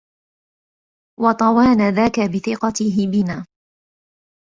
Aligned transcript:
وَطَوَانَا 1.19 1.91
ذَاكَ 1.91 2.19
بِثِقَتِهِ 2.19 3.07
بِنَا 3.11 3.45